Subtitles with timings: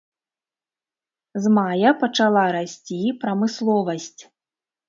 [1.43, 4.21] З мая пачала расці прамысловасць.